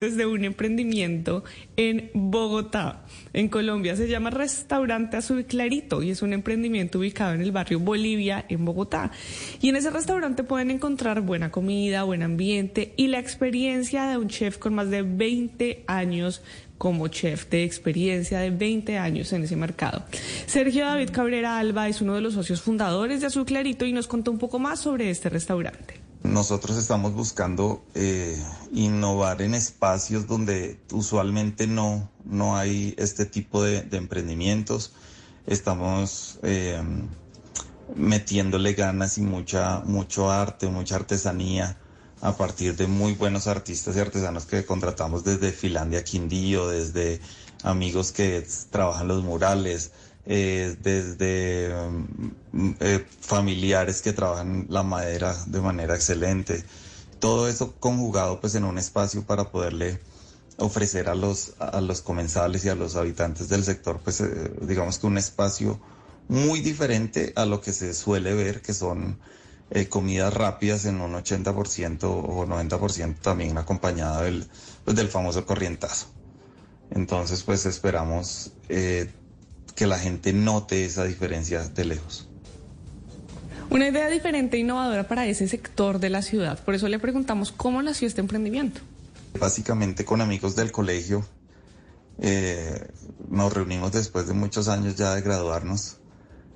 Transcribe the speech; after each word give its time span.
desde 0.00 0.26
un 0.26 0.44
emprendimiento 0.44 1.42
en 1.76 2.12
Bogotá, 2.14 3.04
en 3.32 3.48
Colombia. 3.48 3.96
Se 3.96 4.06
llama 4.06 4.30
Restaurante 4.30 5.16
Azul 5.16 5.44
Clarito 5.44 6.04
y 6.04 6.10
es 6.10 6.22
un 6.22 6.32
emprendimiento 6.32 7.00
ubicado 7.00 7.34
en 7.34 7.40
el 7.40 7.50
barrio 7.50 7.80
Bolivia, 7.80 8.44
en 8.48 8.64
Bogotá. 8.64 9.10
Y 9.60 9.70
en 9.70 9.74
ese 9.74 9.90
restaurante 9.90 10.44
pueden 10.44 10.70
encontrar 10.70 11.22
buena 11.22 11.50
comida, 11.50 12.04
buen 12.04 12.22
ambiente 12.22 12.94
y 12.96 13.08
la 13.08 13.18
experiencia 13.18 14.06
de 14.06 14.18
un 14.18 14.28
chef 14.28 14.58
con 14.58 14.72
más 14.72 14.88
de 14.88 15.02
20 15.02 15.82
años 15.88 16.42
como 16.78 17.08
chef 17.08 17.50
de 17.50 17.64
experiencia 17.64 18.38
de 18.38 18.50
20 18.50 18.98
años 18.98 19.32
en 19.32 19.42
ese 19.42 19.56
mercado. 19.56 20.04
Sergio 20.46 20.84
David 20.84 21.10
Cabrera 21.10 21.58
Alba 21.58 21.88
es 21.88 22.00
uno 22.00 22.14
de 22.14 22.20
los 22.20 22.34
socios 22.34 22.62
fundadores 22.62 23.20
de 23.20 23.26
Azul 23.26 23.44
Clarito 23.44 23.84
y 23.84 23.92
nos 23.92 24.06
contó 24.06 24.30
un 24.30 24.38
poco 24.38 24.60
más 24.60 24.78
sobre 24.78 25.10
este 25.10 25.28
restaurante. 25.28 26.07
Nosotros 26.22 26.76
estamos 26.76 27.14
buscando 27.14 27.84
eh, 27.94 28.42
innovar 28.72 29.40
en 29.40 29.54
espacios 29.54 30.26
donde 30.26 30.80
usualmente 30.92 31.66
no, 31.66 32.10
no 32.24 32.56
hay 32.56 32.94
este 32.98 33.24
tipo 33.24 33.62
de, 33.62 33.86
emprendimientos. 33.92 34.92
Estamos 35.46 36.38
eh, 36.42 36.82
metiéndole 37.94 38.74
ganas 38.74 39.16
y 39.18 39.22
mucha, 39.22 39.80
mucho 39.80 40.30
arte, 40.30 40.68
mucha 40.68 40.96
artesanía 40.96 41.78
a 42.20 42.36
partir 42.36 42.76
de 42.76 42.86
muy 42.86 43.14
buenos 43.14 43.46
artistas 43.46 43.96
y 43.96 44.00
artesanos 44.00 44.46
que 44.46 44.64
contratamos 44.64 45.24
desde 45.24 45.52
Finlandia 45.52 46.04
Quindío, 46.04 46.68
desde 46.68 47.20
amigos 47.62 48.12
que 48.12 48.46
trabajan 48.70 49.08
los 49.08 49.22
murales, 49.22 49.92
eh, 50.26 50.76
desde 50.82 51.72
mm, 52.52 52.70
eh, 52.80 53.06
familiares 53.20 54.02
que 54.02 54.12
trabajan 54.12 54.66
la 54.68 54.82
madera 54.82 55.34
de 55.46 55.60
manera 55.60 55.94
excelente. 55.94 56.64
Todo 57.18 57.48
eso 57.48 57.74
conjugado 57.80 58.40
pues 58.40 58.54
en 58.54 58.64
un 58.64 58.78
espacio 58.78 59.24
para 59.24 59.50
poderle 59.50 60.00
ofrecer 60.58 61.08
a 61.08 61.14
los, 61.14 61.54
a 61.60 61.80
los 61.80 62.02
comensales 62.02 62.64
y 62.64 62.68
a 62.68 62.74
los 62.74 62.96
habitantes 62.96 63.48
del 63.48 63.64
sector 63.64 64.00
pues 64.02 64.20
eh, 64.20 64.52
digamos 64.62 64.98
que 64.98 65.06
un 65.06 65.18
espacio 65.18 65.80
muy 66.28 66.60
diferente 66.60 67.32
a 67.36 67.46
lo 67.46 67.60
que 67.60 67.72
se 67.72 67.94
suele 67.94 68.34
ver 68.34 68.60
que 68.60 68.74
son 68.74 69.18
comidas 69.88 70.32
rápidas 70.32 70.84
en 70.86 71.00
un 71.00 71.12
80% 71.12 72.04
o 72.04 72.46
90% 72.46 73.16
también 73.20 73.58
acompañada 73.58 74.22
del, 74.22 74.46
pues, 74.84 74.96
del 74.96 75.08
famoso 75.08 75.44
corrientazo. 75.44 76.06
Entonces 76.90 77.42
pues 77.42 77.66
esperamos 77.66 78.52
que 78.68 79.86
la 79.86 79.98
gente 79.98 80.32
note 80.32 80.84
esa 80.84 81.04
diferencia 81.04 81.68
de 81.68 81.84
lejos. 81.84 82.28
Una 83.70 83.86
idea 83.86 84.08
diferente 84.08 84.56
e 84.56 84.60
innovadora 84.60 85.06
para 85.06 85.26
ese 85.26 85.46
sector 85.46 86.00
de 86.00 86.08
la 86.08 86.22
ciudad. 86.22 86.58
Por 86.64 86.74
eso 86.74 86.88
le 86.88 86.98
preguntamos 86.98 87.52
cómo 87.52 87.82
nació 87.82 88.08
este 88.08 88.22
emprendimiento. 88.22 88.80
Básicamente 89.38 90.06
con 90.06 90.22
amigos 90.22 90.56
del 90.56 90.72
colegio. 90.72 91.26
Eh, 92.20 92.88
nos 93.28 93.52
reunimos 93.52 93.92
después 93.92 94.26
de 94.26 94.32
muchos 94.32 94.68
años 94.68 94.96
ya 94.96 95.14
de 95.14 95.20
graduarnos 95.20 95.98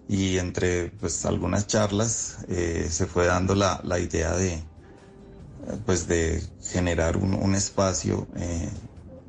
y 0.08 0.38
entre 0.38 0.90
pues 1.00 1.24
algunas 1.24 1.66
charlas 1.66 2.38
eh, 2.48 2.88
se 2.90 3.06
fue 3.06 3.26
dando 3.26 3.54
la, 3.54 3.80
idea 3.98 4.34
de 4.34 4.62
pues 5.86 6.08
de 6.08 6.42
generar 6.62 7.16
un, 7.16 7.54
espacio 7.54 8.26
eh, 8.36 8.68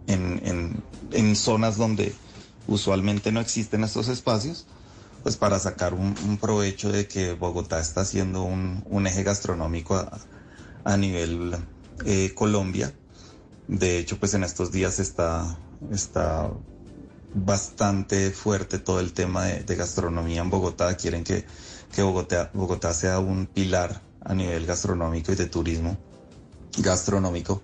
en, 0.07 0.83
en 1.11 1.35
zonas 1.35 1.77
donde 1.77 2.13
usualmente 2.67 3.31
no 3.31 3.39
existen 3.39 3.83
estos 3.83 4.07
espacios, 4.07 4.65
pues 5.21 5.37
para 5.37 5.59
sacar 5.59 5.93
un, 5.93 6.37
provecho 6.39 6.91
de 6.91 7.07
que 7.07 7.33
Bogotá 7.33 7.79
está 7.79 8.05
siendo 8.05 8.43
un, 8.43 9.07
eje 9.07 9.23
gastronómico 9.23 9.95
a, 10.83 10.97
nivel 10.97 11.55
eh, 12.05 12.33
Colombia. 12.35 12.93
De 13.67 13.97
hecho, 13.97 14.19
pues 14.19 14.33
en 14.33 14.43
estos 14.43 14.71
días 14.71 14.99
está, 14.99 15.57
está 15.91 16.51
bastante 17.33 18.31
fuerte 18.31 18.79
todo 18.79 18.99
el 18.99 19.13
tema 19.13 19.45
de, 19.45 19.75
gastronomía 19.75 20.41
en 20.41 20.49
Bogotá. 20.49 20.95
Quieren 20.95 21.23
que, 21.23 21.45
que 21.93 22.01
Bogotá, 22.01 22.51
Bogotá 22.53 22.93
sea 22.93 23.19
un 23.19 23.45
pilar 23.47 24.01
a 24.21 24.33
nivel 24.33 24.65
gastronómico 24.65 25.31
y 25.31 25.35
de 25.35 25.47
turismo 25.47 25.97
gastronómico 26.77 27.61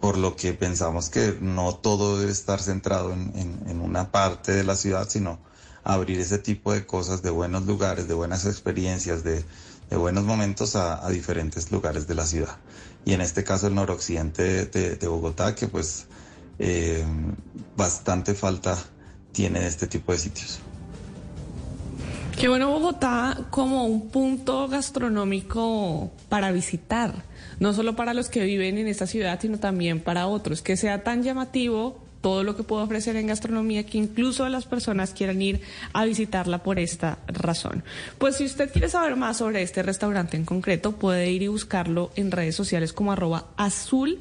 por 0.00 0.16
lo 0.16 0.36
que 0.36 0.52
pensamos 0.52 1.10
que 1.10 1.36
no 1.40 1.74
todo 1.74 2.18
debe 2.18 2.30
estar 2.30 2.60
centrado 2.60 3.12
en, 3.12 3.80
una 3.80 4.10
parte 4.12 4.52
de 4.52 4.64
la 4.64 4.76
ciudad, 4.76 5.08
sino 5.08 5.38
abrir 5.82 6.20
ese 6.20 6.38
tipo 6.38 6.72
de 6.72 6.86
cosas, 6.86 7.22
de 7.22 7.30
buenos 7.30 7.66
lugares, 7.66 8.06
de 8.06 8.14
buenas 8.14 8.46
experiencias, 8.46 9.24
de, 9.24 9.44
buenos 9.90 10.24
momentos 10.24 10.76
a, 10.76 11.08
diferentes 11.08 11.72
lugares 11.72 12.06
de 12.06 12.14
la 12.14 12.26
ciudad. 12.26 12.56
Y 13.04 13.14
en 13.14 13.20
este 13.20 13.42
caso 13.42 13.66
el 13.66 13.74
noroccidente 13.74 14.66
de, 14.66 15.08
Bogotá, 15.08 15.54
que 15.54 15.66
pues 15.66 16.06
eh, 16.58 17.04
bastante 17.76 18.34
falta 18.34 18.76
tiene 19.32 19.60
de 19.60 19.68
este 19.68 19.86
tipo 19.86 20.12
de 20.12 20.18
sitios. 20.18 20.60
Qué 22.38 22.48
bueno 22.48 22.70
Bogotá 22.70 23.46
como 23.50 23.84
un 23.84 24.10
punto 24.10 24.68
gastronómico 24.68 26.12
para 26.28 26.52
visitar, 26.52 27.24
no 27.58 27.74
solo 27.74 27.96
para 27.96 28.14
los 28.14 28.28
que 28.28 28.44
viven 28.44 28.78
en 28.78 28.86
esta 28.86 29.08
ciudad, 29.08 29.40
sino 29.40 29.58
también 29.58 29.98
para 29.98 30.28
otros, 30.28 30.62
que 30.62 30.76
sea 30.76 31.02
tan 31.02 31.24
llamativo 31.24 31.98
todo 32.20 32.44
lo 32.44 32.56
que 32.56 32.62
puedo 32.62 32.82
ofrecer 32.82 33.16
en 33.16 33.28
gastronomía 33.28 33.86
que 33.86 33.98
incluso 33.98 34.48
las 34.48 34.66
personas 34.66 35.12
quieran 35.12 35.40
ir 35.40 35.60
a 35.92 36.04
visitarla 36.04 36.62
por 36.62 36.78
esta 36.78 37.18
razón. 37.26 37.84
Pues 38.18 38.36
si 38.36 38.44
usted 38.44 38.72
quiere 38.72 38.88
saber 38.88 39.16
más 39.16 39.38
sobre 39.38 39.62
este 39.62 39.82
restaurante 39.82 40.36
en 40.36 40.44
concreto, 40.44 40.92
puede 40.92 41.30
ir 41.30 41.42
y 41.42 41.48
buscarlo 41.48 42.10
en 42.16 42.30
redes 42.30 42.56
sociales 42.56 42.92
como 42.92 43.12
arroba 43.12 43.46
azul 43.56 44.18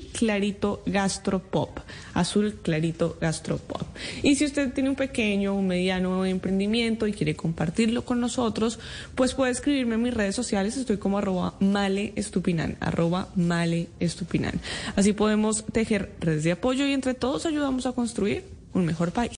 gastropop. 0.85 1.79
Azul 2.13 2.59
clarito 2.61 3.17
gastropop. 3.19 3.83
Y 4.23 4.35
si 4.35 4.45
usted 4.45 4.73
tiene 4.73 4.89
un 4.89 4.95
pequeño 4.95 5.53
o 5.53 5.57
un 5.57 5.67
mediano 5.67 6.25
emprendimiento 6.25 7.07
y 7.07 7.13
quiere 7.13 7.35
compartirlo 7.35 8.05
con 8.05 8.19
nosotros, 8.19 8.79
pues 9.15 9.33
puede 9.33 9.51
escribirme 9.51 9.95
en 9.95 10.03
mis 10.03 10.13
redes 10.13 10.35
sociales. 10.35 10.77
Estoy 10.77 10.97
como 10.97 11.17
arroba 11.17 11.55
male 11.59 12.13
estupinan, 12.15 12.77
arroba 12.79 13.29
male 13.35 13.87
estupinan. 13.99 14.59
Así 14.95 15.13
podemos 15.13 15.65
tejer 15.65 16.11
redes 16.19 16.43
de 16.43 16.53
apoyo 16.53 16.85
y 16.85 16.93
entre 16.93 17.13
todos 17.13 17.45
ayudamos 17.45 17.86
a 17.89 17.93
construir 17.93 18.43
un 18.73 18.85
mejor 18.85 19.11
país. 19.11 19.31